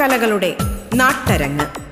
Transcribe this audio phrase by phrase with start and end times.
[0.00, 0.56] കലകളുടെ
[0.94, 1.82] നാട്ടരങ്ങ്.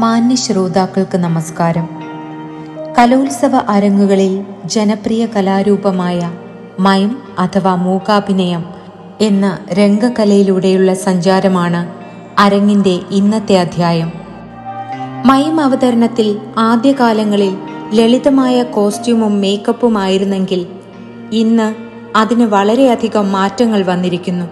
[0.00, 1.88] മാന്യ ശ്രോതാക്കൾക്ക് നമസ്കാരം.
[2.98, 6.32] കലോത്സവ അരങ്ങുകളിൽ ജനപ്രിയ കലാരൂപമായ
[6.78, 8.64] മയം അഥവാ മൂകാഭിനയം
[9.20, 12.00] എന്ന രംഗകലയിലൂടെയുള്ള സഞ്ചാരമാണ്
[12.40, 14.19] അരങ്ങിന്റെ ഇന്നത്തെ അധ്യായം.
[15.26, 17.56] മയം അവതരണത്തിൽ ആദ്യകാലങ്ങളിൽ
[17.92, 20.66] ലളിതമായ കോസ്റ്റ്യൂമും മേക്കപ്പും ആയിരുന്നെങ്കിൽ
[21.32, 21.74] ഇന്ന്
[22.18, 24.46] അതിന് വളരെയധികം മാറ്റങ്ങൾ വന്നിരിക്കുന്നു.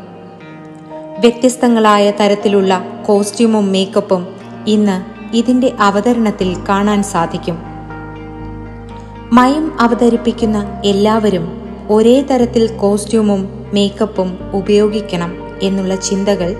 [1.20, 4.28] വ്യത്യസ്തങ്ങളായ തരത്തിലുള്ള കോസ്റ്റ്യൂമും മേക്കപ്പും
[4.66, 4.96] ഇന്ന്
[5.36, 7.58] ഇതിന്റെ അവതരണത്തിൽ കാണാൻ സാധിക്കും.
[9.32, 16.56] മയം അവതരിപ്പിക്കുന്ന എല്ലാവരും ഒരേ തരത്തിൽ കോസ്റ്റ്യൂമും മേക്കപ്പും ഉപയോഗിക്കണം എന്നുള്ള ചിന്തകൾ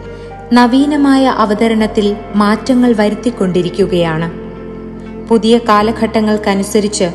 [0.52, 4.30] നവീനമായ അവതരണത്തിൽ മാറ്റങ്ങൾ വരുത്തിക്കൊണ്ടിരിക്കുകയാണ്.
[5.28, 7.08] പുതിയ കാലഘട്ടങ്ങൾക്കനുസരിച്ച്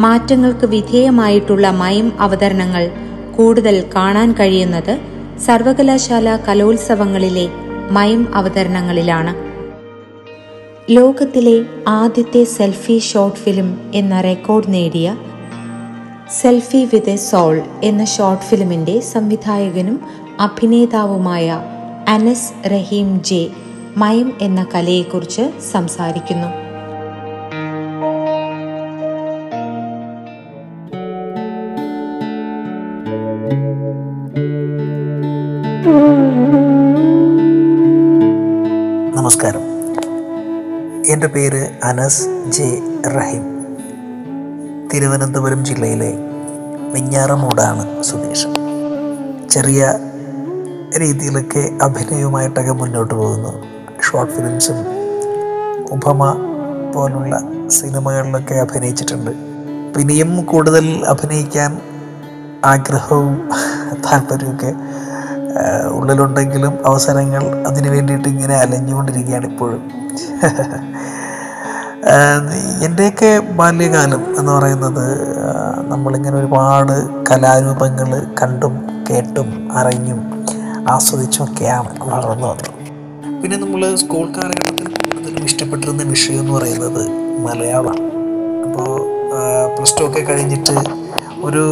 [0.00, 2.90] മാറ്റങ്ങൾക്ക് വിധേയമായിട്ടുള്ള മയം അവതരണങ്ങൾ
[3.36, 4.98] കൂടുതൽ കാണാൻ കഴിയുന്നത്
[5.38, 7.48] സർവകലാശാല കലോത്സവങ്ങളിലെ
[7.90, 9.34] മയം അവതരണങ്ങളിലാണ്.
[10.90, 15.16] ലോകത്തിലെ ആദ്യത്തെ സെൽഫി ഷോർട്ട് ഫിലിം എന്ന റെക്കോർഡ് നേടിയ
[16.30, 20.00] സെൽഫി വിത്ത് എ സോൾ എന്ന ഷോർട്ട് ഫിലിമിന്റെ സംവിധായകനും
[20.40, 21.77] അഭിനേതാവുമായ
[22.08, 23.50] അനസ് റഹീം ജെ
[23.96, 26.46] മയം എന്ന കലയെക്കുറിച്ച് സംസാരിക്കുന്നു.
[39.16, 39.60] നമസ്കാരം.
[41.06, 43.44] എന്റെ പേര് അനസ് ജെ റഹീം.
[44.94, 46.12] തിരുവനന്തപുരം ജില്ലയിലെ
[46.92, 48.54] വെഞ്ഞാറമൂടാണ് സ്വദേശം
[49.50, 49.98] ചെറിയ
[50.96, 53.66] രീതിയിലൊക്കെ അഭിനയവുമായിട്ടൊക്കെ മുന്നോട്ട് പോകുന്നു.
[54.02, 54.86] ഷോർട്ട് ഫിലിംസും
[55.90, 56.32] ഉപമ
[56.94, 59.30] പോലുള്ള സിനിമകളിലൊക്കെ അഭിനയിച്ചിട്ടുണ്ട്.
[59.96, 61.80] പിന്നെയും കൂടുതൽ അഭിനയിക്കാൻ
[62.64, 63.50] ആഗ്രഹവും
[63.94, 64.74] താല്പര്യമൊക്കെ
[65.88, 69.82] ഉള്ളിലുണ്ടെങ്കിലും അവസരങ്ങൾ അതിന് വേണ്ടിയിട്ട് ഇങ്ങനെ അലഞ്ഞുകൊണ്ടിരിക്കുകയാണ് ഇപ്പോഴും.
[72.84, 75.18] എന്റെയൊക്കെ ബാല്യകാലം എന്ന് പറയുന്നത്
[75.88, 80.37] നമ്മളിങ്ങനെ ഒരുപാട് കലാരൂപങ്ങൾ കണ്ടും കേട്ടും അറിഞ്ഞും
[80.92, 82.74] ആസ്വദിച്ചും ഒക്കെയാണ് വളർന്നു വന്നത്
[83.40, 87.02] പിന്നെ നമ്മൾ സ്കൂൾ കാലഘട്ടത്തിൽ കൂടുതലും ഇഷ്ടപ്പെട്ടിരുന്ന വിഷയം എന്ന് പറയുന്നത്
[87.46, 88.04] മലയാളമാണ്.
[88.66, 88.88] അപ്പോൾ
[89.74, 90.74] പ്ലസ് ടു ഒക്കെ കഴിഞ്ഞിട്ട്
[91.46, 91.64] ഒരു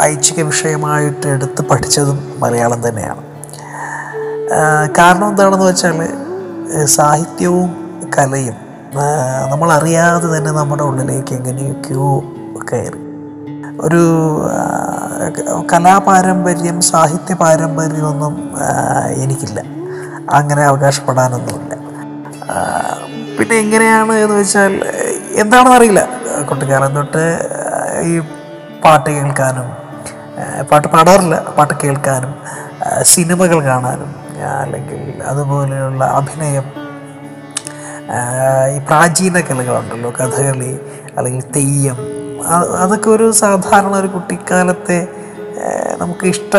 [0.00, 3.22] ഐച്ഛിക വിഷയമായിട്ട് എടുത്ത് പഠിച്ചതും മലയാളം തന്നെയാണ്.
[4.98, 5.98] കാരണം എന്താണെന്ന് വെച്ചാൽ
[6.96, 7.70] സാഹിത്യവും
[8.18, 8.56] കലയും
[9.50, 12.08] നമ്മളറിയാതെ തന്നെ നമ്മുടെ ഉള്ളിലേക്ക് എങ്ങനെയൊക്കെയോ
[12.70, 13.00] കയറി.
[13.80, 14.02] ഒരു
[15.72, 18.34] കലാപാരമ്പര്യം സാഹിത്യ പാരമ്പര്യമൊന്നും
[19.22, 19.60] എനിക്കില്ല.
[20.38, 21.74] അങ്ങനെ അവകാശപ്പെടാനൊന്നുമില്ല.
[23.38, 24.72] പിന്നെ എങ്ങനെയാണ് എന്ന് വെച്ചാൽ
[25.42, 26.02] എന്താണെന്ന് അറിയില്ല.
[26.50, 27.24] കുട്ടിക്കാലം തൊട്ട്
[28.10, 28.12] ഈ
[28.84, 29.68] പാട്ട് കേൾക്കാനും
[30.70, 31.36] പാട്ട് പാടാറില്ല.
[31.56, 32.34] പാട്ട് കേൾക്കാനും
[33.12, 34.10] സിനിമകൾ കാണാനും
[34.62, 35.00] അല്ലെങ്കിൽ
[35.30, 36.66] അതുപോലെയുള്ള അഭിനയം
[38.74, 40.10] ഈ പ്രാചീന കലകളുണ്ടല്ലോ.
[40.20, 40.72] കഥകളി
[41.16, 41.98] അല്ലെങ്കിൽ തെയ്യം
[42.78, 44.98] അതൊക്കെ ഒരു സാധാരണ ഒരു കുട്ടിക്കാലത്തെ
[45.98, 46.54] നമുക്ക് ഇഷ്ട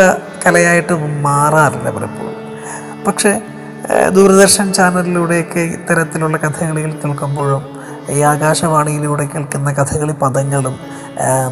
[0.46, 2.36] കലയായിട്ട് മാറാറില്ല പലപ്പോഴും.
[3.06, 3.32] പക്ഷേ
[4.08, 7.62] ദൂരദർശൻ ചാനലിലൂടെയൊക്കെ ഇത്തരത്തിലുള്ള കഥകളികൾ കേൾക്കുമ്പോഴും
[8.10, 10.76] ഈ ആകാശവാണിയിലൂടെ കേൾക്കുന്ന കഥകളി പദങ്ങളും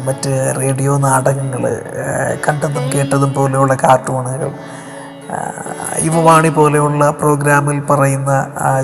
[0.05, 0.31] മറ്റ്
[0.61, 1.63] റേഡിയോ നാടകങ്ങൾ
[2.47, 4.51] കണ്ടതും കേട്ടതും പോലെയുള്ള കാർട്ടൂണുകൾ
[6.01, 8.31] യുവവാണി പോലെയുള്ള പ്രോഗ്രാമിൽ പറയുന്ന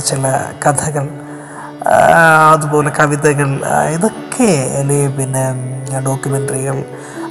[0.06, 0.24] ചില
[0.66, 1.06] കഥകൾ
[2.52, 3.76] അതുപോലെ കവിതകൾ ആ,
[4.38, 4.98] ഇതൊക്കെ അല്ലെ?
[5.18, 5.44] പിന്നെ
[6.08, 6.76] ഡോക്യുമെന്ററികൾ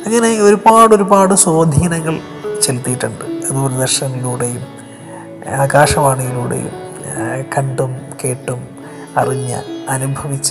[0.06, 2.14] അങ്ങനെ ഒരുപാട് ഒരുപാട് സ്വാധീനങ്ങൾ
[2.64, 3.24] ചെലുത്തിയിട്ടുണ്ട്.
[3.56, 4.62] ദൂരദർശനിലൂടെയും
[5.64, 6.72] ആകാശവാണിയിലൂടെയും
[7.56, 8.60] കണ്ടും കേട്ടും
[9.16, 9.52] അറിഞ്ഞ
[9.88, 10.50] അനുഭവിച്ച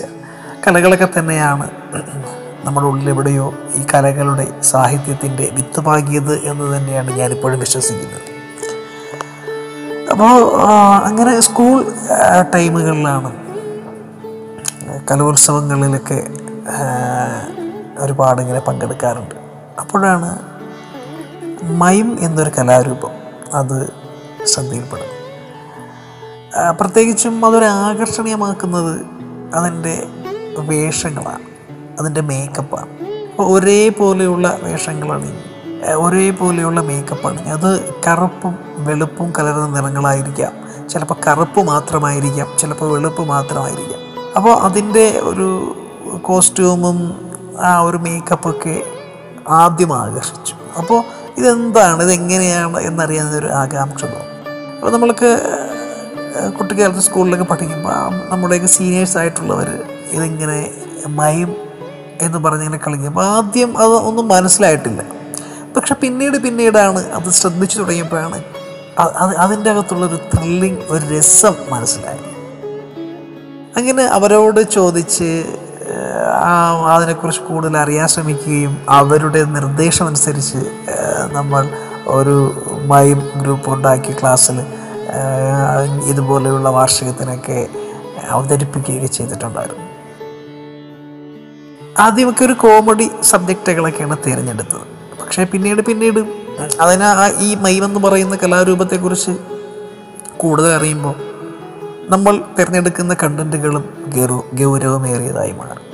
[0.68, 1.68] കലകളൊക്കെ തന്നെയാണ്
[2.66, 8.22] നമ്മുടെ ഉള്ളിലെവിടെയോ ഈ കലകളുടെ സാഹിത്യത്തിന്റെ വിത്ത് പാകിയത് എന്ന് തന്നെയാണ് ഞാനിപ്പോഴും വിശ്വസിക്കുന്നത്.
[10.12, 10.34] അപ്പോൾ
[11.10, 11.76] അങ്ങനെ സ്കൂൾ
[12.56, 13.32] ടൈമുകളിലാണ്
[15.12, 16.20] കലോത്സവങ്ങളിലൊക്കെ
[18.00, 19.36] ഒരുപാട് ഇങ്ങനെ പങ്കെടുക്കാറുണ്ട്.
[19.80, 20.40] അപ്പോഴാണ്
[21.64, 23.12] മയം എന്നൊരു കലാരൂപം
[23.54, 23.94] അത്
[24.46, 25.16] ശ്രദ്ധയിൽപ്പെടുന്നത്.
[26.80, 29.06] പ്രത്യേകിച്ചും അതൊരു ആകർഷണീയമാക്കുന്നത്
[29.56, 30.08] അതിന്റെ
[30.58, 31.44] വേഷങ്ങളാണ്.
[32.00, 32.90] അതിന്റെ മേക്കപ്പാണ്.
[33.30, 35.44] അപ്പോൾ ഒരേപോലെയുള്ള വേഷങ്ങളാണ്
[35.96, 40.52] ഒരേപോലെയുള്ള മേക്കപ്പാണ് അത് കറുപ്പും വെളുപ്പും കലർന്ന നിറങ്ങളായിരിക്കാം.
[40.90, 42.48] ചിലപ്പോൾ കറുപ്പ് മാത്രമായിരിക്കാം.
[42.60, 44.00] ചിലപ്പോൾ വെളുപ്പ് മാത്രമായിരിക്കാം.
[44.36, 45.76] അപ്പോൾ അതിന്റെ ഒരു
[46.18, 46.98] കോസ്റ്റ്യൂമും
[47.60, 48.84] ആ ഒരു മേക്കപ്പൊക്കെ
[49.48, 50.56] ആദ്യം ആകർഷിച്ചു.
[50.78, 51.04] അപ്പോൾ
[51.38, 54.32] ഇതെന്താണ് ഇതെങ്ങനെയാണ് എന്നറിയാനൊരു ആകാംക്ഷ തോന്നും
[54.76, 55.30] അപ്പോൾ നമ്മൾക്ക്
[56.60, 59.70] കുട്ടിക്കാലത്ത് സ്കൂളിലൊക്കെ പഠിക്കുമ്പോൾ നമ്മുടെയൊക്കെ സീനിയേഴ്സ് ആയിട്ടുള്ളവർ
[60.12, 60.72] ഇതിങ്ങനെ
[61.08, 61.56] മയം
[62.22, 65.02] എന്ന് പറഞ്ഞിങ്ങനെ അപ്പോൾ ആദ്യം അത് ഒന്നും മനസ്സിലായിട്ടില്ല.
[65.78, 68.44] പക്ഷെ പിന്നീട് പിന്നീടാണ് അത് ശ്രദ്ധിച്ചു തുടങ്ങിയപ്പോഴാണ്
[69.00, 72.20] അത് അതിന്റെ അകത്തുള്ളൊരു ത്രില്ലിങ് ഒരു രസം മനസ്സിലായി
[73.78, 75.46] അങ്ങനെ അവരോട് ചോദിച്ച്
[76.96, 80.58] അതിനെക്കുറിച്ച് കൂടുതൽ അറിയാൻ ശ്രമിക്കുകയും അവരുടെ നിർദ്ദേശമനുസരിച്ച്
[81.32, 81.70] നമ്മൾ
[82.08, 82.36] ഒരു
[82.86, 84.66] മൈം ഗ്രൂപ്പ് ഉണ്ടാക്കി ക്ലാസ്സിൽ
[86.06, 87.68] ഇതുപോലെയുള്ള വാർഷികത്തിനൊക്കെ
[88.30, 89.86] അവതരിപ്പിക്കുകയൊക്കെ ചെയ്തിട്ടുണ്ടായിരുന്നു.
[92.00, 94.86] ആദ്യമൊക്കെ ഒരു കോമഡി സബ്ജക്റ്റുകളൊക്കെയാണ് തിരഞ്ഞെടുത്തത്.
[95.22, 96.20] പക്ഷേ പിന്നീട് പിന്നീട്
[96.82, 99.32] അതിന് ഈ മൈമെന്ന് പറയുന്ന കലാരൂപത്തെക്കുറിച്ച്
[100.38, 101.16] കൂടുതൽ അറിയുമ്പോൾ
[102.10, 103.84] നമ്മൾ തിരഞ്ഞെടുക്കുന്ന കണ്ടന്റുകളും
[104.54, 105.86] ഗൗരവ മാറും.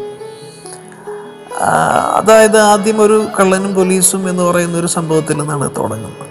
[2.16, 6.28] അതായത് ആദ്യം ഒരു കള്ളനും പോലീസും എന്ന് പറയുന്ന ഒരു സംഭവത്തിൽ നിന്നാണ് തുടങ്ങുന്നത്.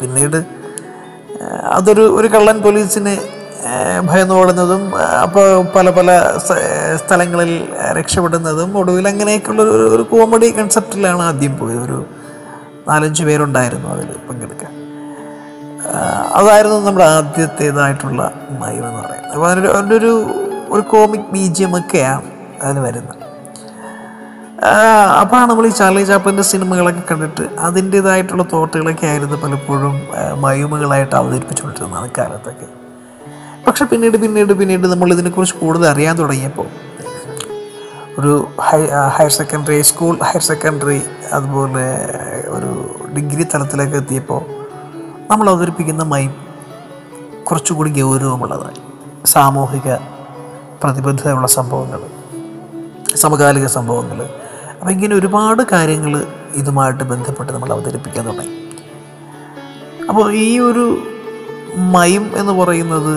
[0.00, 0.44] പിന്നീട്
[1.64, 3.22] അതൊരു ഒരു കള്ളൻ പോലീസിനെ
[4.04, 6.38] ഭയന്ന് ഭയന്നോടുന്നതും അപ്പോൾ പല പല
[6.96, 7.68] സ്ഥലങ്ങളിൽ
[7.98, 11.84] രക്ഷപ്പെടുന്നതും ഒടുവിൽ അങ്ങനെയൊക്കെയുള്ള ഒരു ഒരു കോമഡി കൺസെപ്റ്റിലാണ് ആദ്യം പോയത്.
[11.84, 12.04] ഒരു
[12.88, 14.79] നാലഞ്ച് പേരുണ്ടായിരുന്നു അതിൽ പങ്കെടുക്കാൻ.
[16.38, 19.32] അതായിരുന്നു നമ്മുടെ ആദ്യത്തേതായിട്ടുള്ള മയം എന്ന് പറയുന്നത്.
[19.34, 20.12] അപ്പോൾ അതിന്റെ അതിന്റെ ഒരു
[20.70, 22.28] ഒരു കോമിക് ബീജിയം ഒക്കെയാണ്
[22.62, 23.16] അതിന് വരുന്നത്.
[25.20, 30.08] അപ്പോഴാണ് നമ്മൾ ഈ ചാർലി ചാപ്പന്റെ സിനിമകളൊക്കെ കണ്ടിട്ട് അതിന്റേതായിട്ടുള്ള തോട്ടുകളൊക്കെ ആയിരുന്നു പലപ്പോഴും
[30.40, 32.68] മയുമകളായിട്ട് അവതരിപ്പിച്ചുകൊണ്ടിരുന്നത് അക്കാലത്തൊക്കെ
[33.66, 36.68] പക്ഷെ പിന്നീട് പിന്നീട് പിന്നീട് നമ്മൾ ഇതിനെക്കുറിച്ച് കൂടുതൽ അറിയാൻ തുടങ്ങിയപ്പോൾ
[38.18, 38.80] ഒരു high
[39.16, 41.02] higher secondary school higher secondary
[41.32, 41.86] അതുപോലെ
[42.48, 42.70] ഒരു
[43.16, 44.59] ഡിഗ്രി തലത്തിലേക്ക് എത്തിയപ്പോൾ
[45.30, 46.30] നമ്മൾ അവതരിപ്പിക്കുന്ന മൈം
[47.48, 48.80] കുറച്ചുകൂടി ഗൗരവമുള്ളതായി.
[49.24, 49.88] സാമൂഹിക
[50.82, 52.00] പ്രതിബദ്ധതയുള്ള സംഭവങ്ങൾ
[53.16, 54.18] സമകാലിക സംഭവങ്ങൾ.
[54.78, 56.12] അപ്പോൾ ഇങ്ങനെ ഒരുപാട് കാര്യങ്ങൾ
[56.54, 58.56] ഇതുമായിട്ട് ബന്ധപ്പെട്ട് നമ്മൾ അവതരിപ്പിക്കാൻ തുടങ്ങി.
[60.08, 60.86] അപ്പോൾ ഈ ഒരു
[61.94, 63.14] മയം എന്ന് പറയുന്നത്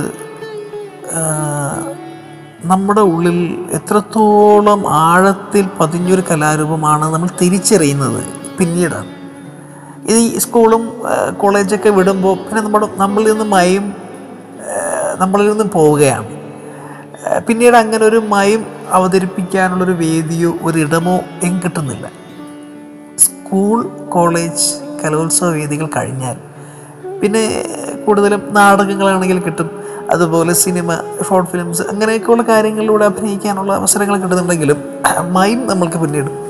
[2.66, 3.40] നമ്മുടെ ഉള്ളിൽ
[3.78, 8.24] എത്രത്തോളം ആഴത്തിൽ പതിഞ്ഞൊരു കലാരൂപമാണ് നമ്മൾ തിരിച്ചറിയുന്നത്
[8.60, 9.13] പിന്നീടാണ്.
[10.10, 11.02] ഈ സ്കൂളും
[11.38, 13.94] കോളേജൊക്കെ വിടുമ്പോൾ പിന്നെ നമ്മുടെ നമ്മളിൽ നിന്ന് മയം
[15.20, 16.28] നമ്മളിൽ നിന്ന് പോവുകയാണ്.
[17.48, 22.12] പിന്നീട് അങ്ങനെ ഒരു മയം അവതരിപ്പിക്കാനുള്ളൊരു വേദിയോ ഒരിടമോ എങ്ങും കിട്ടുന്നില്ല.
[23.18, 24.66] സ്കൂൾ കോളേജ്
[25.06, 26.38] കലോത്സവ വേദികൾ കഴിഞ്ഞാൽ
[27.22, 27.66] പിന്നെ
[28.06, 29.84] കൂടുതലും നാടകങ്ങളാണെങ്കിൽ കിട്ടും.
[30.12, 30.96] അതുപോലെ സിനിമ
[31.30, 34.84] ഷോർട്ട് ഫിലിംസ് അങ്ങനെയൊക്കെയുള്ള കാര്യങ്ങളിലൂടെ അഭിനയിക്കാനുള്ള അവസരങ്ങൾ കിട്ടുന്നുണ്ടെങ്കിലും
[35.34, 36.43] മൈം നമ്മൾക്ക് പിന്നീട്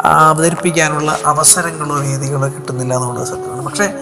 [0.00, 3.64] അവതരിപ്പിക്കാനുള്ള അവസരങ്ങളോ വേദികളോ കിട്ടുന്നില്ല എന്നുള്ളത് സത്യമാണ്.
[3.64, 3.94] പക്ഷേ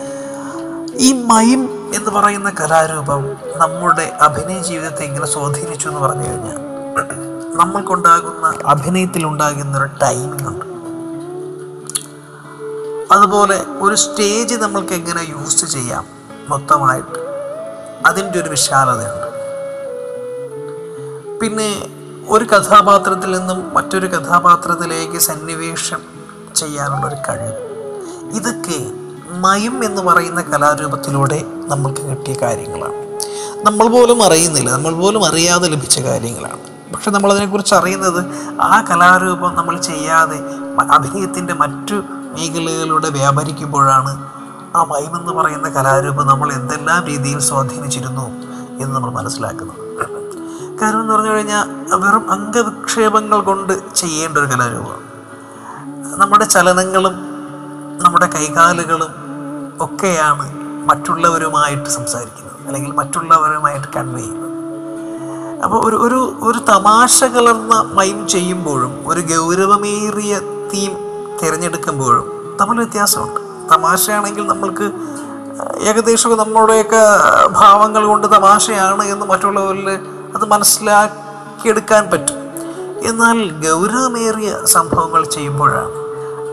[0.94, 6.66] ഈ മൈം എന്ന് പറയുന്ന കലാരൂപം നമ്മുടെ അഭിനയ ജീവിതത്തെ ഇങ്ങനെ സ്വാധീനിച്ചു എന്ന് പറഞ്ഞു കഴിഞ്ഞാൽ
[7.56, 10.64] നമ്മൾക്കുണ്ടാകുന്ന അഭിനയത്തിൽ ഉണ്ടാകുന്ന ഒരു ടൈമിംഗ് ഉണ്ട്.
[13.14, 16.06] അതുപോലെ ഒരു സ്റ്റേജ് നമ്മൾക്ക് എങ്ങനെ യൂസ് ചെയ്യാം
[16.48, 17.18] മൊത്തമായിട്ട്
[18.06, 19.26] അതിന്റെ ഒരു വിശാലതയുണ്ട്.
[21.38, 21.95] പിന്നെ
[22.28, 26.00] ഒരു കഥാപാത്രത്തിൽ നിന്നും മറ്റൊരു കഥാപാത്രത്തിലേക്ക് സന്നിവേശം
[26.56, 27.54] ചെയ്യാനുള്ള ഒരു കഴിവ്.
[28.36, 28.90] ഇതൊക്കെ
[29.30, 32.94] മയം എന്ന് പറയുന്ന കലാരൂപത്തിലൂടെ നമ്മൾക്ക് കിട്ടിയ കാര്യങ്ങളാണ്.
[33.64, 36.58] നമ്മൾ പോലും അറിയുന്നില്ല നമ്മൾ പോലും അറിയാതെ ലഭിച്ച കാര്യങ്ങളാണ്.
[36.94, 38.26] പക്ഷെ നമ്മളതിനെക്കുറിച്ച് അറിയുന്നത്
[38.60, 40.38] ആ കലാരൂപം നമ്മൾ ചെയ്യാതെ
[40.92, 41.94] അഭിനയത്തിന്റെ മറ്റു
[42.34, 44.30] മേഖലകളിലൂടെ വ്യാപരിക്കുമ്പോഴാണ്
[44.76, 48.26] ആ മയമെന്ന് പറയുന്ന കലാരൂപം നമ്മൾ എന്തെല്ലാം രീതിയിൽ സ്വാധീനിച്ചിരുന്നു
[48.82, 50.15] എന്ന് നമ്മൾ മനസ്സിലാക്കുന്നത്.
[50.82, 55.04] കാരണം എന്ന് പറഞ്ഞു കഴിഞ്ഞാൽ വെറും അംഗവിക്ഷേപങ്ങൾ കൊണ്ട് ചെയ്യേണ്ട ഒരു കലാരൂപമാണ്
[56.20, 57.14] നമ്മുടെ ചലനങ്ങളും
[58.04, 59.12] നമ്മുടെ കൈകാലുകളും
[59.80, 60.46] ഒക്കെയാണ്
[60.88, 64.42] മറ്റുള്ളവരുമായിട്ട് സംസാരിക്കുന്നത് അല്ലെങ്കിൽ മറ്റുള്ളവരുമായിട്ട് കൺവേ ചെയ്യുന്നത്.
[65.64, 70.38] അപ്പോൾ ഒരു ഒരു ഒരു തമാശ കലർന്ന മൈം ചെയ്യുമ്പോഴും ഒരു ഗൗരവമേറിയ
[70.72, 70.92] തീം
[71.42, 73.40] തിരഞ്ഞെടുക്കുമ്പോഴും തമ്മിൽ വ്യത്യാസമുണ്ട്.
[73.72, 74.86] തമാശയാണെങ്കിൽ നമ്മൾക്ക്
[75.88, 77.02] ഏകദേശം നമ്മുടെയൊക്കെ
[77.50, 79.88] ഭാവങ്ങൾ കൊണ്ട് തമാശയാണ് എന്ന് മറ്റുള്ളവരിൽ
[80.36, 82.40] അത് മനസ്സിലാക്കിയെടുക്കാൻ പറ്റും.
[83.04, 86.06] എന്നാൽ ഗൗരവമേറിയ സംഭവങ്ങൾ ചെയ്യുമ്പോഴാണ്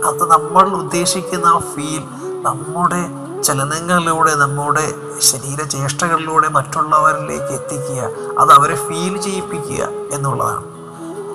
[0.08, 2.04] അത് നമ്മൾ ഉദ്ദേശിക്കുന്ന ഫീൽ
[2.44, 3.02] നമ്മുടെ
[3.42, 4.86] ചലനങ്ങളിലൂടെ നമ്മുടെ
[5.22, 8.02] ശരീരചേഷ്ടകളിലൂടെ മറ്റുള്ളവരിലേക്ക് എത്തിക്കുക
[8.40, 10.66] അത് അവരെ ഫീൽ ചെയ്യിപ്പിക്കുക എന്നുള്ളതാണ്.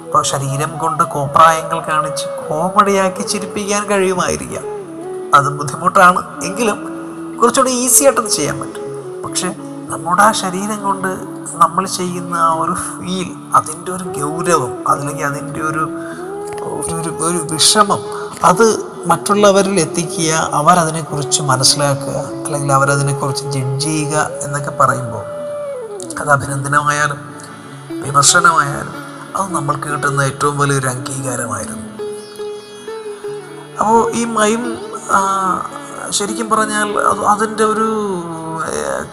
[0.05, 4.65] ഇപ്പോൾ ശരീരം കൊണ്ട് കോപ്രായങ്ങൾ കാണിച്ച് കോമഡിയാക്കി ചിരിപ്പിക്കാൻ കഴിയുമായിരിക്കാം.
[5.35, 6.45] അത് ബുദ്ധിമുട്ടാണ്.
[6.45, 6.79] എങ്കിലും
[7.41, 8.85] കുറച്ചുകൂടി ഈസി ആയിട്ടത് ചെയ്യാൻ പറ്റും.
[9.23, 9.49] പക്ഷെ
[9.91, 11.09] നമ്മുടെ ആ ശരീരം കൊണ്ട്
[11.55, 15.85] നമ്മൾ ചെയ്യുന്ന ആ ഒരു ഫീൽ അതിന്റെ ഒരു ഗൗരവം അല്ലെങ്കിൽ അതിന്റെ ഒരു
[16.97, 18.01] ഒരു ഒരു വിഷമം
[18.45, 18.65] അത്
[19.07, 25.25] മറ്റുള്ളവരിൽ എത്തിക്കുക അവരതിനെക്കുറിച്ച് മനസ്സിലാക്കുക അല്ലെങ്കിൽ അവരതിനെക്കുറിച്ച് ജഡ്ജ് ചെയ്യുക എന്നൊക്കെ പറയുമ്പോൾ
[26.21, 27.21] അത് അഭിനന്ദനമായാലും
[28.05, 28.95] വിമർശനമായാലും
[29.37, 31.85] അത് നമ്മൾക്ക് കിട്ടുന്ന ഏറ്റവും വലിയൊരു അംഗീകാരമായിരുന്നു.
[33.81, 34.63] അപ്പോൾ ഈ മയം
[36.11, 37.89] ശരിക്കും പറഞ്ഞാൽ അത് അതിന്റെ ഒരു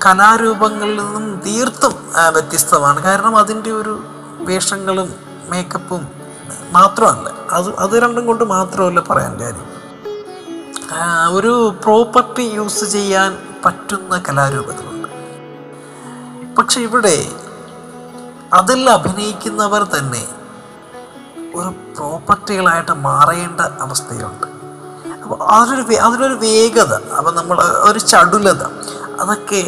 [0.06, 1.94] കലാരൂപങ്ങളിൽ നിന്നും തീർത്തും
[2.34, 3.04] വ്യത്യസ്തമാണ്.
[3.04, 4.04] കാരണം അതിന്റെ ഒരു
[4.50, 5.14] വേഷങ്ങളും
[5.50, 6.08] മേക്കപ്പും
[6.72, 7.30] മാത്രമല്ല.
[7.52, 9.68] അത് അത് രണ്ടും കൊണ്ട് മാത്രമല്ല പറയാൻ കാര്യം.
[11.38, 15.10] ഒരു പ്രോപ്പർട്ടി യൂസ് ചെയ്യാൻ പറ്റുന്ന കലാരൂപങ്ങളുണ്ട്.
[16.58, 17.16] പക്ഷെ ഇവിടെ
[18.54, 20.28] അതിൽ അഭിനയിക്കുന്നവർ തന്നെ
[21.56, 24.48] ഒരു പ്രോപ്പർട്ടികളായിട്ട് മാറേണ്ട അവസ്ഥയുണ്ട്
[25.24, 28.64] അപ്പോൾ അതിനൊരു അതിനൊരു വേഗത അപ്പം നമ്മൾ ഒരു ചടുലത
[29.22, 29.62] അതൊക്കെ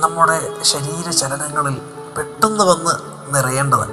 [0.00, 1.80] നമ്മുടെ ശരീര ചലനങ്ങളിൽ
[2.16, 2.94] പെട്ടെന്ന് വന്ന്
[3.34, 3.86] നിറയേണ്ടത്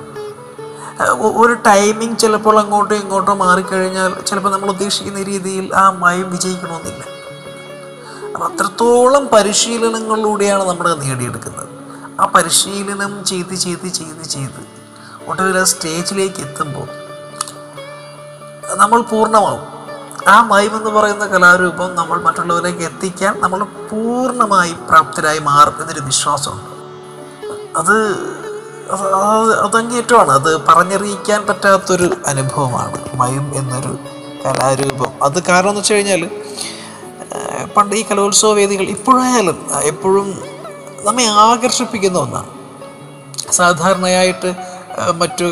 [1.21, 7.03] ഒരു ടൈമിംഗ് ചിലപ്പോൾ അങ്ങോട്ടും ഇങ്ങോട്ടോ മാറിക്കഴിഞ്ഞാൽ ചിലപ്പോൾ നമ്മൾ ഉദ്ദേശിക്കുന്ന രീതിയിൽ ആ മയം വിജയിക്കണമെന്നില്ല.
[8.33, 11.69] അപ്പം അത്രത്തോളം പരിശീലനങ്ങളിലൂടെയാണ് നമ്മൾ നേടിയെടുക്കുന്നത്.
[12.19, 14.61] ആ പരിശീലനം ചെയ്ത് ചെയ്ത് ചെയ്ത് ചെയ്ത്
[15.27, 16.87] ഒടുവിൽ സ്റ്റേജിലേക്ക് എത്തുമ്പോൾ
[18.75, 19.76] നമ്മൾ പൂർണമാവും.
[20.25, 26.71] ആ മൈം എന്ന് പറയുന്ന കലാരൂപം നമ്മൾ മറ്റുള്ളവരിലേക്ക് എത്തിക്കാൻ നമ്മൾ പൂർണമായി പ്രാപ്തരായി മാറും എന്നൊരു വിശ്വാസമുണ്ട്.
[27.77, 27.95] അത്
[28.91, 33.97] അത് അത് അതങ്ങേറ്റമാണ് അത് പറഞ്ഞറിയിക്കാൻ പറ്റാത്തൊരു അനുഭവമാണ് മയം എന്നൊരു
[34.45, 35.11] കലാരൂപം.
[35.23, 36.29] അത് കാരണം എന്ന് വെച്ച് കഴിഞ്ഞാൽ
[37.77, 40.43] പണ്ട് ഈ കലോത്സവ വേദികൾ ഇപ്പോഴായാലും എപ്പോഴും
[41.03, 42.49] നമ്മെ ആകർഷിപ്പിക്കുന്ന ഒന്നാണ്.
[43.51, 44.55] സാധാരണയായിട്ട്
[45.15, 45.45] മറ്റു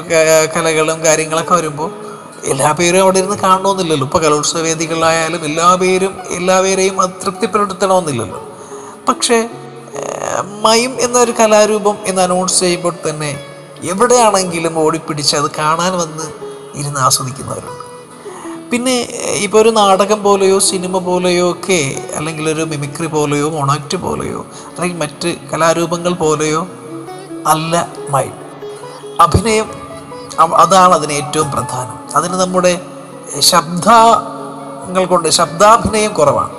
[0.57, 2.04] കലകളും കാര്യങ്ങളൊക്കെ വരുമ്പോൾ
[2.51, 4.05] എല്ലാ പേരും അവിടെ ഇരുന്ന് കാണണമെന്നില്ലല്ലോ.
[4.07, 8.41] ഇപ്പോൾ കലോത്സവ വേദികളായാലും എല്ലാ പേരും എല്ലാവരെയും അത് തൃപ്തിപ്പെടുത്തണമെന്നില്ലല്ലോ.
[9.09, 9.39] പക്ഷേ
[10.65, 13.31] മയം എന്നൊരു കലാരൂപം എന്ന് അനൗൺസ് ചെയ്യുമ്പോൾ തന്നെ
[13.91, 16.27] എവിടെയാണെങ്കിലും ഓടിപ്പിടിച്ച് അത് കാണാൻ വന്ന്
[16.79, 17.81] ഇരുന്ന് ആസ്വദിക്കുന്നവരുണ്ട്.
[18.71, 18.95] പിന്നെ
[19.45, 21.81] ഇപ്പോൾ ഒരു നാടകം പോലെയോ സിനിമ പോലെയോ ഒക്കെ
[22.17, 26.61] അല്ലെങ്കിൽ ഒരു മിമിക്രി പോലെയോ മൊണാക്ട് പോലെയോ അല്ലെങ്കിൽ മറ്റ് കലാരൂപങ്ങൾ പോലെയോ
[27.47, 28.25] അല്ല മൈ
[29.25, 29.67] അഭിനയം
[30.63, 31.97] അതാണ് അതിന് ഏറ്റവും പ്രധാനം.
[32.15, 32.73] അതിന് നമ്മുടെ
[33.39, 36.53] ശബ്ദങ്ങൾ കൊണ്ട് ശബ്ദാഭിനയം കുറവാണ്.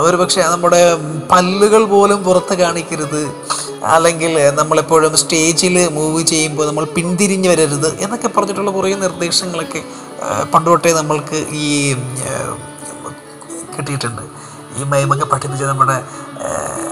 [0.00, 0.80] ഒരു പക്ഷേ നമ്മുടെ
[1.30, 3.22] പല്ലുകൾ പോലും പുറത്ത് കാണിക്കരുത്.
[3.94, 9.82] അല്ലെങ്കിൽ നമ്മളെപ്പോഴും സ്റ്റേജിൽ മൂവ് ചെയ്യുമ്പോൾ നമ്മൾ പിന്തിരിഞ്ഞ് വരരുത് എന്നൊക്കെ പറഞ്ഞിട്ടുള്ള കുറേ നിർദ്ദേശങ്ങളൊക്കെ
[10.54, 11.94] പണ്ടുതൊട്ടേ പണ്ട് നമ്മൾക്ക് ഈ
[13.76, 14.22] കിട്ടിയിട്ടുണ്ട്.
[14.76, 16.04] ഈ മൈമൊക്കെ പഠിപ്പിച്ച് നമ്മുടെ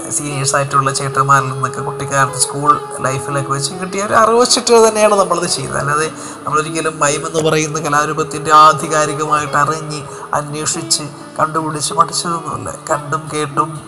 [0.09, 5.77] സീനിയേഴ്സായിട്ടുള്ള ചേട്ടന്മാരിൽ നിന്നൊക്കെ കുട്ടിക്കാലത്ത് സ്കൂൾ ലൈഫിലൊക്കെ വെച്ച് കിട്ടിയ ഒരു അറിവ് വെച്ചിട്ട് തന്നെയാണ് നമ്മളത് ചെയ്തത്.
[5.77, 6.11] അല്ലാതെ
[6.43, 10.01] നമ്മളൊരിക്കലും മൈം എന്ന് പറയുന്ന കലാരൂപത്തിന്റെ ആധികാരികമായിട്ട് അറിഞ്ഞ്
[10.33, 11.03] അന്വേഷിച്ച്
[11.39, 12.73] കണ്ടുപിടിച്ച് പഠിച്ചതൊന്നുമില്ല.
[12.91, 13.81] കണ്ടും കേട്ടും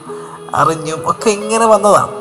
[0.55, 2.11] അറിഞ്ഞും ഒക്കെ ഇങ്ങനെ വന്നതാണ്.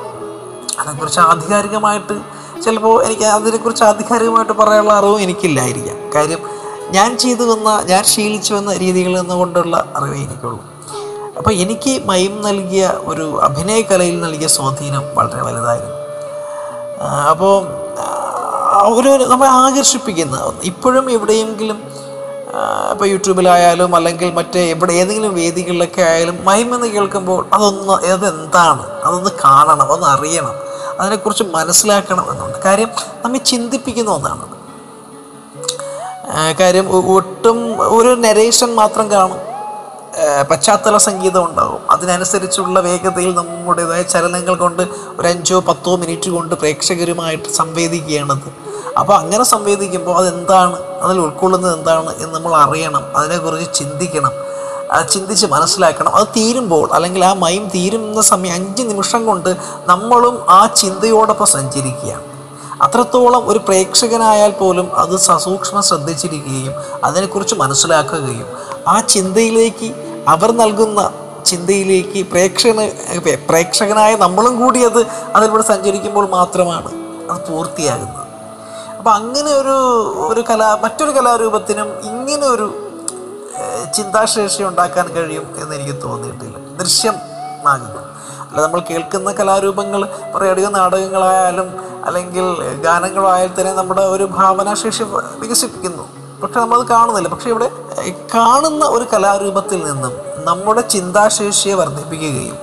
[0.78, 2.20] അതിനെക്കുറിച്ച് ആധികാരികമായിട്ട്
[2.62, 5.96] ചിലപ്പോൾ എനിക്ക് അതിനെക്കുറിച്ച് ആധികാരികമായിട്ട് പറയാനുള്ള അറിവും എനിക്കില്ലായിരിക്കാം.
[6.14, 6.38] കാര്യം
[6.90, 10.73] ഞാൻ ചെയ്തു വന്ന ഞാൻ ശീലിച്ചു വന്ന രീതികളിൽ നിന്നുകൊണ്ടുള്ള അറിവേ എനിക്കുള്ളൂ.
[11.38, 15.96] അപ്പോൾ എനിക്ക് മയം നൽകിയ ഒരു അഭിനയ കലയിൽ നൽകിയ സ്വാധീനം വളരെ വലുതായിരുന്നു.
[17.30, 17.66] അപ്പോൾ
[18.94, 21.82] ഒരു നമ്മളെ ആകർഷിപ്പിക്കുന്ന ഇപ്പോഴും എവിടെയെങ്കിലും
[22.90, 28.90] ഇപ്പോൾ യൂട്യൂബിലായാലും അല്ലെങ്കിൽ മറ്റേ എവിടെ ഏതെങ്കിലും വേദികളിലൊക്കെ ആയാലും എന്ന് കേൾക്കുമ്പോൾ അതൊന്ന് അതെന്താണ്?
[28.90, 30.54] അതൊന്ന് കാണണം ഒന്ന് അറിയണം.
[31.00, 32.58] അതിനെക്കുറിച്ച് മനസ്സിലാക്കണം എന്നുണ്ട്.
[32.62, 32.90] കാര്യം
[33.24, 34.54] നമ്മെ ചിന്തിപ്പിക്കുന്ന ഒന്നാണത്.
[36.60, 37.58] കാര്യം ഒട്ടും
[37.98, 39.53] ഒരു നരേഷൻ മാത്രം കാണും.
[40.50, 41.90] പശ്ചാത്തല സംഗീതം ഉണ്ടാകും.
[41.90, 44.82] അതിനനുസരിച്ചുള്ള വേഗതയിൽ നമ്മുടേതായ ചലനങ്ങൾ കൊണ്ട്
[45.18, 48.64] ഒരു അഞ്ചോ പത്തോ മിനിറ്റ് കൊണ്ട് പ്രേക്ഷകരുമായിട്ട് സംവേദിക്കുകയാണത്.
[48.98, 50.82] അപ്പോൾ അങ്ങനെ സംവേദിക്കുമ്പോൾ അതെന്താണ്?
[50.82, 53.16] അതിൽ ഉൾക്കൊള്ളുന്നത് എന്താണ് എന്ന് നമ്മൾ അറിയണം.
[53.16, 54.30] അതിനെക്കുറിച്ച് ചിന്തിക്കണം.
[55.10, 56.14] ചിന്തിച്ച് മനസ്സിലാക്കണം.
[56.14, 62.22] അത് തീരുമ്പോൾ അല്ലെങ്കിൽ ആ മയം തീരുന്ന സമയം അഞ്ച് നിമിഷം കൊണ്ട് നമ്മളും ആ ചിന്തയോടൊപ്പം സഞ്ചരിക്കുകയാണ്.
[62.82, 66.72] അത്രത്തോളം ഒരു പ്രേക്ഷകനായാൽ പോലും അത് സസൂക്ഷ്മം ശ്രദ്ധിച്ചിരിക്കുകയും
[67.04, 68.46] അതിനെക്കുറിച്ച് മനസ്സിലാക്കുകയും
[68.88, 71.00] ആ ചിന്തയിലേക്ക് അവർ നൽകുന്ന
[71.48, 72.84] ചിന്തയിലേക്ക് പ്രേക്ഷകന്
[73.48, 75.00] പ്രേക്ഷകനായ നമ്മളും കൂടി അത്
[75.36, 76.90] അതിലൂടെ സഞ്ചരിക്കുമ്പോൾ മാത്രമാണ്
[77.30, 78.22] അത് പൂർത്തിയാകുന്നത്.
[78.98, 79.76] അപ്പം അങ്ങനെ ഒരു
[80.30, 82.66] ഒരു കലാ മറ്റൊരു കലാരൂപത്തിനും ഇങ്ങനെ ഒരു
[83.96, 88.00] ചിന്താശേഷി ഉണ്ടാക്കാൻ കഴിയും എന്ന് എനിക്ക് തോന്നിയിട്ടില്ല ദൃശ്യമാകുന്നു
[88.46, 90.00] അല്ല നമ്മൾ കേൾക്കുന്ന കലാരൂപങ്ങൾ
[90.42, 91.68] റേഡിയോ നാടകങ്ങളായാലും
[92.06, 92.46] അല്ലെങ്കിൽ
[92.86, 95.04] ഗാനങ്ങളായാലും തന്നെ നമ്മുടെ ഒരു ഭാവനാശേഷി
[95.42, 96.04] വികസിപ്പിക്കുന്നു.
[96.42, 97.28] പക്ഷെ നമ്മളത് കാണുന്നില്ല.
[97.28, 97.68] പക്ഷെ ഇവിടെ
[98.34, 102.58] കാണുന്ന ഒരു കലാരൂപത്തിൽ നിന്നും നമ്മുടെ ചിന്താശേഷിയെ വർദ്ധിപ്പിക്കുകയും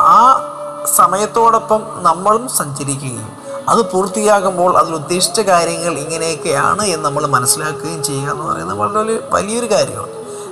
[0.00, 0.50] ആ
[0.94, 8.78] സമയത്തോടൊപ്പം നമ്മളും സഞ്ചരിക്കുകയും അത് പൂർത്തിയാകുമ്പോൾ അതിൽ ഉദ്ദേശിച്ച കാര്യങ്ങൾ ഇങ്ങനെയൊക്കെയാണ് എന്ന് നമ്മൾ മനസ്സിലാക്കുകയും ചെയ്യുക എന്ന് പറയുന്നത്
[8.78, 10.08] വളരെ വലിയ വലിയൊരു കാര്യമാണ്.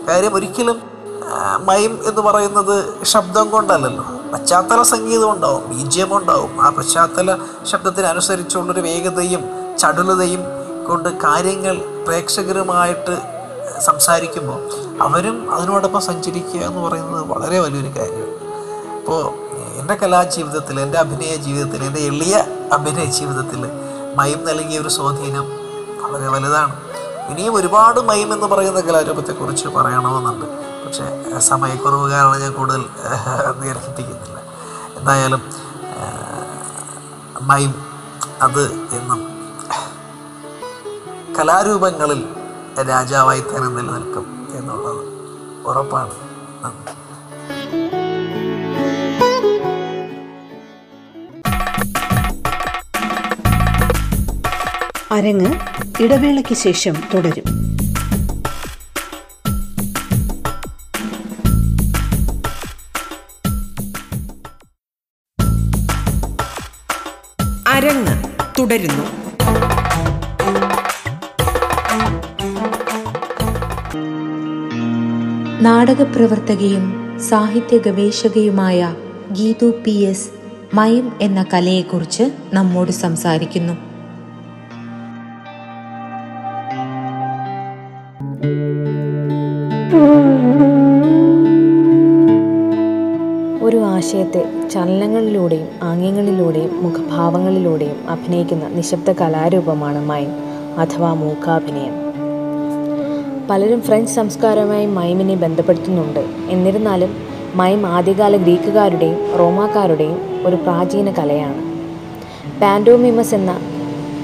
[0.09, 0.83] കാര്യം ഒരിക്കലും
[1.65, 4.05] മയം എന്ന് പറയുന്നത് ശബ്ദം കൊണ്ടല്ലല്ലോ.
[4.33, 6.61] പശ്ചാത്തല സംഗീതം ഉണ്ടാവും ബീജിയം ഉണ്ടാവും.
[6.61, 7.37] ആ പശ്ചാത്തല
[7.71, 9.45] ശബ്ദത്തിനനുസരിച്ചുള്ളൊരു വേഗതയും
[9.79, 10.43] ചടുലതയും
[10.89, 13.42] കൊണ്ട് കാര്യങ്ങൾ പ്രേക്ഷകരുമായിട്ട്
[13.89, 14.61] സംസാരിക്കുമ്പോൾ
[15.03, 18.39] അവരും അതിനോടൊപ്പം സഞ്ചരിക്കുക എന്ന് പറയുന്നത് വളരെ വലിയൊരു കാര്യമാണ്
[18.99, 19.23] അപ്പോൾ
[19.81, 22.35] എന്റെ കലാജീവിതത്തിൽ എന്റെ അഭിനയ ജീവിതത്തിൽ എന്റെ എളിയ
[22.73, 23.63] അഭിനയ ജീവിതത്തിൽ
[24.19, 25.47] മയം നൽകിയ ഒരു സ്വാധീനം
[26.03, 26.75] വളരെ വലുതാണ്.
[27.31, 30.47] ഇനിയും ഒരുപാട് മയം എന്ന് പറയുന്ന കലാരൂപത്തെക്കുറിച്ച് പറയണമെന്നുണ്ട്.
[30.85, 31.07] പക്ഷേ
[31.49, 32.83] സമയക്കുറവ് കാരണം ഞാൻ കൂടുതൽ
[33.63, 34.39] ദീർഘിപ്പിക്കുന്നില്ല
[34.99, 35.43] എന്തായാലും
[37.51, 37.75] മയം
[38.47, 38.65] അത്
[38.97, 39.21] എന്നും
[41.39, 42.21] കലാരൂപങ്ങളിൽ
[42.81, 45.05] രാജാവായി തന്നെ നിലനിൽക്കും എന്നുള്ളത്
[45.67, 46.33] ഉറപ്പാണ്.
[55.13, 55.55] അരങ്ങ്
[56.03, 57.45] ഇടവേളയ്ക്ക് ശേഷം തുടരും.
[67.69, 68.25] അരങ്ങ്
[68.59, 69.22] തുടരുന്നു.
[75.63, 76.85] നാടകപ്രവർത്തകയും
[77.29, 78.95] സാഹിത്യ ഗവേഷകയുമായ
[79.33, 80.31] ഗീതു പി എസ്
[80.75, 83.73] മയം എന്ന കലയെക്കുറിച്ച് നമ്മോട് സംസാരിക്കുന്നു.
[93.65, 100.31] ഒരു ആശയത്തെ ചലനങ്ങളിലൂടെയും ആംഗ്യങ്ങളിലൂടെയും മുഖഭാവങ്ങളിലൂടെയും അഭിനയിക്കുന്ന നിശബ്ദ കലാരൂപമാണ് മൈം
[100.79, 102.02] അഥവാ മൂക്കാഭിനയം.
[103.51, 106.21] പലരും ഫ്രഞ്ച് സംസ്കാരവുമായി മൈമിനെ ബന്ധപ്പെടുത്തുന്നുണ്ട്.
[106.49, 107.17] എന്നിരുന്നാലും
[107.55, 111.63] മൈം ആദ്യകാല ഗ്രീക്കുകാരുടെയും റോമാക്കാരുടെയും ഒരു പ്രാചീന കലയാണ്.
[112.61, 113.61] പാൻഡോമിമസ് എന്ന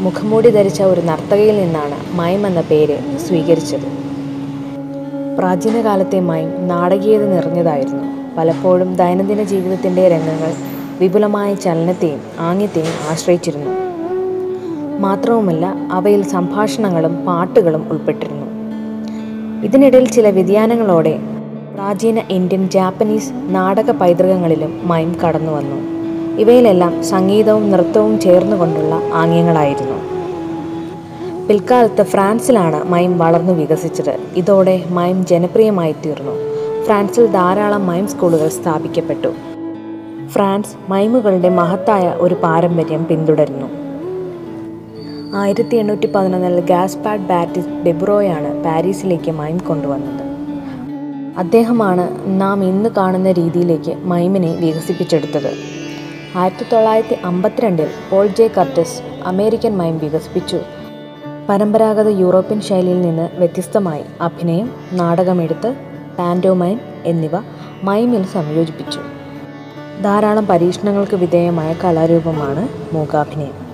[0.01, 3.89] മുഖമൂടി ധരിച്ച ഒരു നർത്തകയിൽ നിന്നാണ് മൈം എന്ന പേര് സ്വീകരിച്ചത്.
[5.39, 8.35] പ്രാചീന കാലത്തെ മൈം നാടകീയത നിറഞ്ഞതായിരുന്നു.
[8.37, 10.53] പലപ്പോഴും ദൈനംദിന ജീവിതത്തിന്റെ രംഗങ്ങൾ
[11.01, 13.73] വിപുലമായ ചലനത്തെയും ആംഗ്യത്തെയും ആശ്രയിച്ചിരുന്നു.
[14.99, 18.48] മാത്രവുമല്ല അവയിൽ സംഭാഷണങ്ങളും പാട്ടുകളും ഉൾപ്പെട്ടിരുന്നു.
[19.65, 21.19] ഇതിനിടയിൽ ചില വ്യതിയാനങ്ങളോടെ
[21.75, 25.99] പ്രാചീന ഇന്ത്യൻ ജാപ്പനീസ് നാടക പൈതൃകങ്ങളിലും മൈം കടന്നു വന്നു.
[26.41, 29.99] ഇവയിലെല്ലാം സംഗീതവും നൃത്തവും ചേർന്നുകൊണ്ടുള്ള ആംഗ്യങ്ങളായിരുന്നു.
[31.47, 34.17] പിൽക്കാലത്ത് ഫ്രാൻസിലാണ് മൈം വളർന്നു വികസിച്ചത്.
[34.37, 36.33] ഇതോടെ മൈം ജനപ്രിയമായി തീർന്നു.
[36.85, 39.29] ഫ്രാൻസിൽ ധാരാളം മൈം സ്കൂളുകൾ സ്ഥാപിക്കപ്പെട്ടു.
[40.29, 43.78] ഫ്രാൻസ് മൈമുകളുടെ മഹത്തായ ഒരു പാരമ്പര്യം പിന്തുടരുന്നു.
[45.35, 50.27] ആയിരത്തി എണ്ണൂറ്റി പതിനൊന്നിൽ ഗാസ്പാഡ് ബാറ്റിസ് ഡെബ്രോയാണ് പാരീസിലേക്ക് മൈം കൊണ്ടുവന്നത്.
[51.39, 55.53] അദ്ദേഹമാണ് നാം ഇന്ന് കാണുന്ന രീതിയിലേക്ക് മൈമിനെ വികസിപ്പിച്ചെടുത്തത്.
[56.37, 60.61] ആയിരത്തി തൊള്ളായിരത്തി അമ്പത്തിരണ്ടിൽ Paul J Curtis American mime വികസിപ്പിച്ചു.
[61.49, 65.77] പരമ്പരാഗത യൂറോപ്യൻ ശൈലിയിൽ നിന്ന് വ്യത്യസ്തമായി അഭിനയം നാടകമെഴുത്ത്
[66.19, 67.31] പാൻഡോമൈം എന്നിവ
[67.85, 69.01] മൈമിൽ സംയോജിപ്പിച്ചു.
[70.03, 73.68] ധാരാളം പരീക്ഷണങ്ങൾക്ക് വിധേയമായ കലാരൂപമാണ് മൂകാഭിനയം.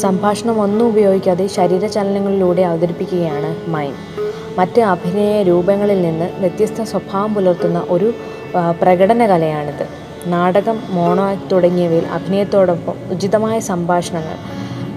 [0.00, 3.94] സംഭാഷണം ഒന്നും ഉപയോഗിക്കാതെ ശരീരചലനങ്ങളിലൂടെ അവതരിപ്പിക്കുകയാണ് മൈം
[4.58, 8.08] മറ്റ് അഭിനയ രൂപങ്ങളിൽ നിന്ന് വ്യത്യസ്ത സ്വഭാവം പുലർത്തുന്ന ഒരു
[8.82, 9.84] പ്രകടന കലയാണിത്
[10.26, 14.36] നാടകം മോണോ ആക്ട് തുടങ്ങിയവയിൽ അഭിനയത്തോടൊപ്പം ഉചിതമായ സംഭാഷണങ്ങൾ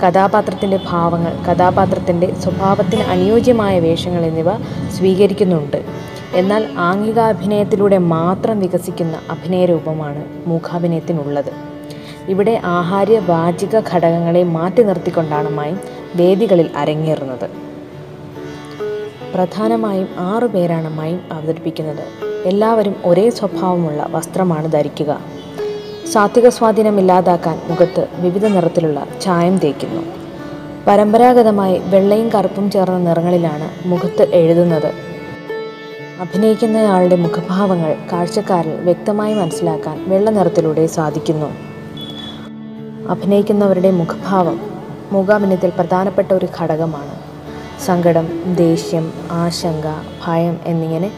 [0.04, 4.52] കഥാപാത്രത്തിന്റെ ഭാവങ്ങൾ കഥാപാത്രത്തിന്റെ സ്വഭാവത്തിന് അനുയോജ്യമായ വേഷങ്ങൾ എന്നിവ
[4.98, 5.80] സ്വീകരിക്കുന്നുണ്ട്.
[6.36, 11.52] എന്നാൽ ആംഗികാഭിനയത്തിലൂടെ മാത്രം വികസിക്കുന്ന അഭിനയ രൂപമാണ് മൂകാഭിനയത്തിനുള്ളത്.
[12.30, 15.80] ഇവിടെ ആഹാര്യ വാചിക ഘടകങ്ങളെ മാറ്റി നിർത്തിക്കൊണ്ടാണ് മയം
[16.16, 17.48] വേദികളിൽ അരങ്ങേറുന്നത്.
[19.34, 22.04] പ്രധാനമായും ആറു പേരാണ് മയം അവതരിപ്പിക്കുന്നത്.
[22.46, 25.12] എല്ലാവരും ഒരേ സ്വഭാവമുള്ള വസ്ത്രമാണ് ധരിക്കുക.
[26.14, 30.04] സാത്വിക സ്വാധീനം ഇല്ലാതാക്കാൻ മുഖത്ത് വിവിധ നിറത്തിലുള്ള ചായം തേക്കുന്നു
[30.88, 34.92] പരമ്പരാഗതമായി വെള്ളയും കറുപ്പും ചേർന്ന നിറങ്ങളിലാണ് മുഖത്ത് എഴുതുന്നത്.
[36.22, 41.69] അഭിനയിക്കുന്നയാളുടെ മുഖഭാവങ്ങൾ കാഴ്ചക്കാരിൽ വ്യക്തമായി മനസ്സിലാക്കാൻ വെള്ള നിറത്തിലൂടെ സാധിക്കുന്നു.
[43.10, 44.60] അഭിനയിക്കുന്നവരുടെ മുഖഭാവം
[45.12, 47.14] മൂകാഭിനയത്തിൽ പ്രധാനപ്പെട്ട ഒരു ഘടകമാണ്.
[47.86, 49.88] സങ്കടം ദേഷ്യം ആശങ്ക
[50.28, 51.12] ഭയം എന്നിങ്ങനെ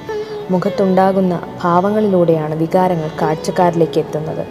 [0.51, 4.45] മുഖത്തുണ്ടാകുന്ന ഭാവങ്ങളിലൂടെയാണ് വികാരങ്ങൾ കാഴ്ചക്കാരിലേക്ക് എത്തുന്നത്.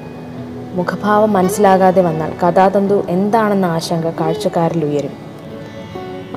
[0.74, 5.14] മുഖഭാവം മനസ്സിലാകാതെ വന്നാൽ കഥാതന്തു എന്താണെന്ന ആശങ്ക കാഴ്ചക്കാരിൽ ഉയരും.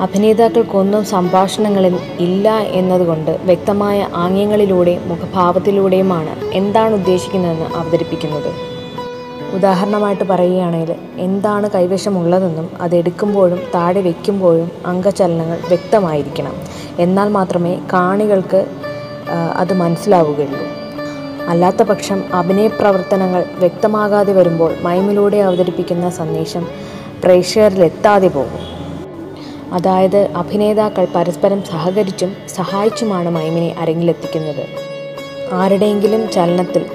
[0.02, 8.73] അഭിനേതാക്കൾക്കൊന്നും സംഭാഷണങ്ങളിൽ ഇല്ല എന്നതുകൊണ്ട് വ്യക്തമായ ആംഗ്യങ്ങളിലൂടെയും മുഖഭാവത്തിലൂടെയുമാണ് എന്താണ് ഉദ്ദേശിക്കുന്നതെന്ന് അവതരിപ്പിക്കുന്നത്.
[9.54, 16.56] ഉദാഹരണമായിട്ട് പറയുകയാണെങ്കിൽ എന്താണ് കൈവശമുള്ളതെന്നും അതെടുക്കുമ്പോഴും താഴെ വയ്ക്കുമ്പോഴും അംഗചലനങ്ങൾ വ്യക്തമായിരിക്കണം.
[17.00, 18.66] എന്നാൽ മാത്രമേ കാണികൾക്ക്
[19.58, 20.66] അത് മനസ്സിലാവുകയുള്ളൂ.
[21.48, 26.68] അല്ലാത്ത പക്ഷം അഭിനയ പ്രവർത്തനങ്ങൾ വ്യക്തമാകാതെ വരുമ്പോൾ മൈമിലൂടെ അവതരിപ്പിക്കുന്ന സന്ദേശം
[27.24, 28.64] പ്രേക്ഷകരിലെത്താതെ പോകും.
[29.74, 34.66] അതായത് അഭിനേതാക്കൾ പരസ്പരം സഹകരിച്ചും സഹായിച്ചുമാണ് മൈമിനെ അരങ്ങിലെത്തിക്കുന്നത്.
[35.54, 36.86] ആരുടെയെങ്കിലും ചലനത്തിൽ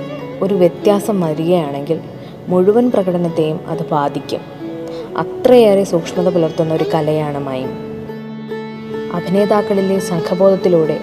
[0.42, 2.01] ഒരു വ്യത്യാസം വരികയാണെങ്കിൽ
[2.48, 4.40] മുഴുവൻ പ്രകടനത്തെയും അത് ബാധിക്കും.
[5.18, 7.68] അത്രയേറെ സൂക്ഷ്മത പുലർത്തുന്ന ഒരു കലയാണ് മൈം.
[9.14, 11.00] അഭിനേതാക്കളിലെ സംഘബോധത്തിലൂടെ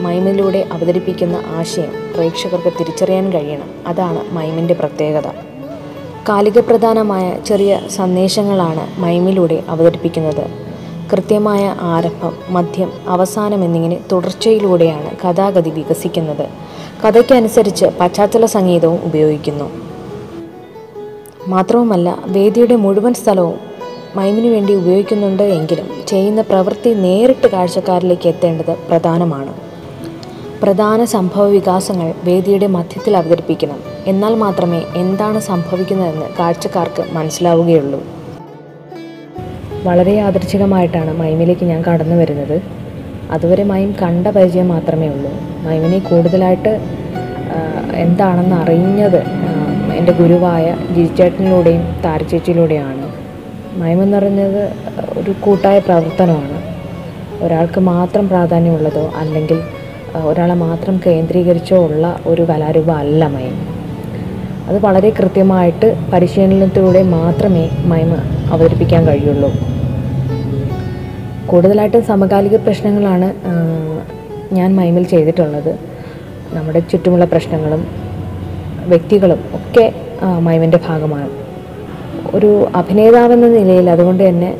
[0.00, 3.70] മൈമിലൂടെ അവതരിപ്പിക്കുന്ന ആശയം പ്രേക്ഷകർക്ക് തിരിച്ചറിയാൻ കഴിയണം.
[3.86, 5.26] അതാണ് മൈമിന്റെ പ്രത്യേകത.
[6.28, 10.50] കാലികപ്രധാനമായ ചെറിയ സന്ദേശങ്ങളാണ് മൈമിലൂടെ അവതരിപ്പിക്കുന്നത്.
[11.12, 16.48] കൃത്യമായ ആരംഭം മധ്യം അവസാനം എന്നിങ്ങനെ തുടർച്ചയിലൂടെയാണ് കഥാഗതി വികസിക്കുന്നത്.
[17.04, 19.87] കഥയ്ക്കനുസരിച്ച് പശ്ചാത്തല സംഗീതവും ഉപയോഗിക്കുന്നു.
[21.48, 23.58] മാത്രവുമല്ല വേദിയുടെ മുഴുവൻ സ്ഥലവും
[24.16, 29.52] മൈമിനു വേണ്ടി ഉപയോഗിക്കുന്നുണ്ട് എങ്കിലും ചെയ്യുന്ന പ്രവൃത്തി നേരിട്ട് കാഴ്ചക്കാരിലേക്ക് എത്തേണ്ടത് പ്രധാനമാണ്.
[30.62, 33.80] പ്രധാന സംഭവ വികാസങ്ങൾ വേദിയുടെ മധ്യത്തിൽ അവതരിപ്പിക്കണം.
[34.06, 38.00] എന്നാൽ മാത്രമേ എന്താണ് സംഭവിക്കുന്നതെന്ന് കാഴ്ചക്കാർക്ക് മനസ്സിലാവുകയുള്ളൂ.
[39.82, 42.62] വളരെ യാദൃച്ഛികമായിട്ടാണ് മൈമിലേക്ക് ഞാൻ കടന്നു വരുന്നത്.
[43.30, 45.32] അതുവരെ മൈം കണ്ട പരിചയം മാത്രമേ ഉള്ളൂ.
[45.66, 46.72] മൈമിനെ കൂടുതലായിട്ട്
[47.94, 49.20] എന്താണെന്ന് അറിഞ്ഞത്
[50.08, 50.66] എന്റെ ഗുരുവായ
[50.96, 53.06] ജിജേട്ടനിലൂടെയും താരചേച്ചിയിലൂടെയാണ്.
[53.80, 54.62] മയം പറഞ്ഞത്
[55.18, 56.58] ഒരു കൂട്ടായ പ്രവർത്തനമാണ്.
[57.44, 59.58] ഒരാൾക്ക് മാത്രം പ്രാധാന്യമുള്ളതോ അല്ലെങ്കിൽ
[60.24, 63.58] ഒരാളെ മാത്രം കേന്ദ്രീകരിച്ചോ ഉള്ള ഒരു കലാരൂപം അല്ല മയം.
[64.68, 68.16] അത് വളരെ കൃത്യമായിട്ട് പരിശീലനത്തിലൂടെ മാത്രമേ മയം
[68.52, 69.52] അവതരിപ്പിക്കാൻ കഴിയുള്ളൂ.
[71.46, 73.30] കൂടുതലായിട്ടും സമകാലിക പ്രശ്നങ്ങളാണ്
[74.54, 75.72] ഞാൻ മൈമിൽ ചെയ്തിട്ടുള്ളത്.
[76.56, 78.07] നമ്മുടെ ചുറ്റുമുള്ള പ്രശ്നങ്ങളും
[78.90, 79.86] വ്യക്തികളും ഒക്കെ
[80.46, 81.28] മൈമിന്റെ ഭാഗമാണ്.
[82.36, 84.50] ഒരു അഭിനേതാവെന്ന നിലയിൽ അതുകൊണ്ട് തന്നെ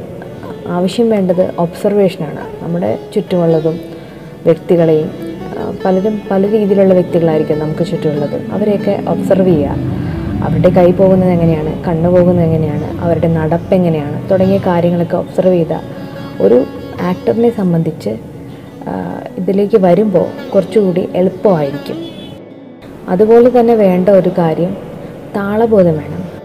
[0.76, 3.76] ആവശ്യം വേണ്ടത് ഒബ്സർവേഷനാണ് നമ്മുടെ ചുറ്റുമുള്ളതും
[4.46, 5.08] വ്യക്തികളെയും
[5.84, 8.36] പലരും പല രീതിയിലുള്ള വ്യക്തികളായിരിക്കും നമുക്ക് ചുറ്റുമുള്ളത്.
[8.54, 9.76] അവരെയൊക്കെ ഒബ്സർവ് ചെയ്യുക.
[10.46, 15.74] അവരുടെ കൈ പോകുന്നത് എങ്ങനെയാണ് കണ്ണ് പോകുന്നത് എങ്ങനെയാണ് അവരുടെ നടപ്പ് എങ്ങനെയാണ് തുടങ്ങിയ കാര്യങ്ങളൊക്കെ ഒബ്സർവ് ചെയ്ത
[16.44, 16.58] ഒരു
[17.10, 18.12] ആക്ടറിനെ സംബന്ധിച്ച്
[19.40, 21.98] ഇതിലേക്ക് വരുമ്പോൾ കുറച്ചുകൂടി എളുപ്പമായിരിക്കും.
[23.08, 24.76] അതുപോലെ തന്നെ വേണ്ട ഒരു കാര്യം
[25.36, 26.38] താളബോധം വേണം.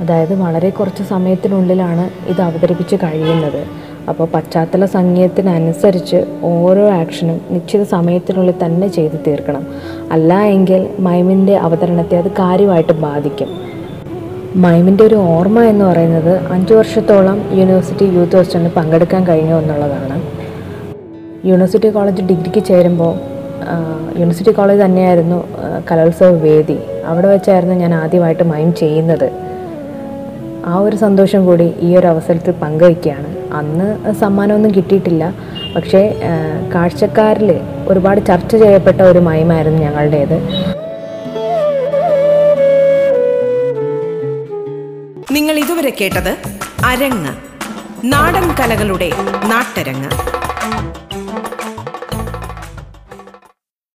[0.00, 3.66] അതായത് വളരെ കുറച്ച് സമയത്തിനുള്ളിലാണ് ഇത് അവതരിപ്പിച്ച് കഴിയുന്നത്.
[4.08, 9.66] അപ്പോൾ പശ്ചാത്തല സംഗീതത്തിനനുസരിച്ച് ഓരോ ആക്ഷനും നിശ്ചിത സമയത്തിനുള്ളിൽ തന്നെ ചെയ്തു തീർക്കണം.
[10.12, 13.48] അല്ല എങ്കിൽ മൈമിന്റെ അവതരണത്തെ അത് കാര്യമായിട്ട് ബാധിക്കും.
[14.56, 20.22] മൈമിന്റെ ഒരു ഓർമ്മ എന്ന് പറയുന്നത് അഞ്ച് വർഷത്തോളം യൂണിവേഴ്സിറ്റി യൂത്ത് ഹോസ്റ്റലിൽ പങ്കെടുക്കാൻ കഴിഞ്ഞു എന്നുള്ളതാണ്.
[21.46, 23.37] യൂണിവേഴ്സിറ്റി കോളേജ് ഡിഗ്രിക്ക് ചേരുമ്പോൾ
[24.18, 25.38] യൂണിവേഴ്സിറ്റി കോളേജ് തന്നെയായിരുന്നു
[25.90, 26.78] കലോത്സവ വേദി.
[27.04, 29.28] അവിടെ വെച്ചായിരുന്നു ഞാൻ ആദ്യമായിട്ട് മൈം ചെയ്യുന്നത്.
[30.66, 33.28] ആ ഒരു സന്തോഷം കൂടി ഈ ഒരു അവസരത്തിൽ പങ്കുവയ്ക്കുകയാണ്.
[33.52, 35.34] അന്ന് സമ്മാനമൊന്നും കിട്ടിയിട്ടില്ല.
[35.76, 36.20] പക്ഷേ
[36.74, 40.36] കാഴ്ചക്കാരിൽ ഒരുപാട് ചർച്ച ചെയ്യപ്പെട്ട ഒരു മൈമായിരുന്നു ഞങ്ങളുടേത്.
[45.32, 46.32] നിങ്ങൾ ഇതുവരെ കേട്ടത്
[46.84, 47.32] അരങ്ങ്.
[48.04, 49.10] നാടൻ കലകളുടെ
[49.44, 50.10] നാട്ടരങ്ങ്.